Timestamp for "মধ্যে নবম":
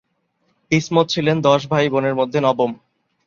2.15-2.71